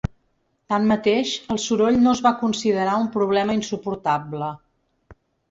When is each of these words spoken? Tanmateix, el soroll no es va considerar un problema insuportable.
Tanmateix, 0.73 1.33
el 1.55 1.59
soroll 1.63 1.99
no 2.05 2.13
es 2.17 2.21
va 2.29 2.31
considerar 2.39 2.97
un 3.03 3.07
problema 3.19 3.59
insuportable. 3.59 4.51